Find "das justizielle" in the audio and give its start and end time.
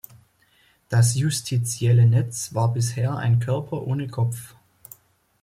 0.89-2.07